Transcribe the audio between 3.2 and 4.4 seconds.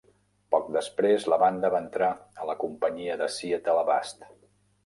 de Seattle Avast!